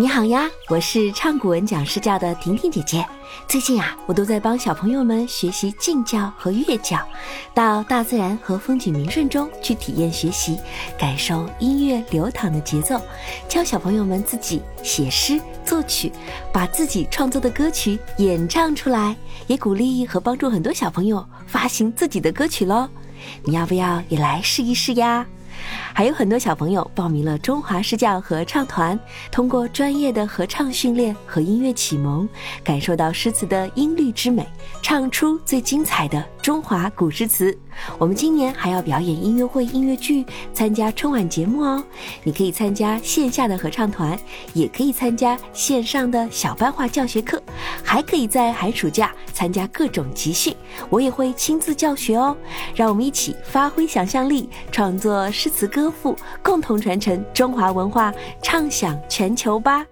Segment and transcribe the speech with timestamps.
[0.00, 3.04] 你好呀，我是唱古文讲诗教的婷婷姐姐。
[3.48, 7.04] 最近啊，我都在帮小朋友们学习静教和乐教，
[7.52, 10.56] 到大自然和风景名胜中去体验学习，
[10.96, 13.00] 感受音乐流淌的节奏，
[13.48, 16.12] 教小朋友们自己写诗作曲，
[16.52, 19.16] 把自己创作的歌曲演唱出来，
[19.48, 22.88] 也鼓励和帮助很多小朋友发行自己的歌曲喽。
[23.42, 25.26] 你要不要也来试一试呀？
[25.92, 28.98] 还有很多小朋友报名了中华诗教合唱团，
[29.30, 32.28] 通过专业的合唱训练和音乐启蒙，
[32.62, 34.46] 感受到诗词的音律之美，
[34.82, 37.54] 唱出最精彩的中华古诗词。
[37.98, 41.84] 我们今年还要表演音乐会、音乐剧，参加春晚节目哦。
[42.24, 44.18] 你可以参加线下的合唱团，
[44.54, 47.38] 也可以参加线上的小班化教学课，
[47.84, 50.56] 还可以在寒暑假参加各种集训，
[50.88, 52.34] 我也会亲自教学哦。
[52.74, 59.84] 让我们一起发挥想象力，创作诗词歌赋，共同传承中华文化，畅享全球吧。